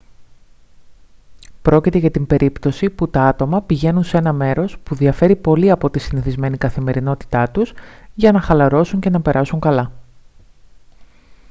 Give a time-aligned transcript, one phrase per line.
[1.61, 5.89] πρόκειται για την περίπτωση που τα άτομα πηγαίνουν σε ένα μέρος που διαφέρει πολύ από
[5.89, 7.73] τη συνηθισμένη καθημερινότητά τους
[8.15, 9.91] για να χαλαρώσουν και να περάσουν καλά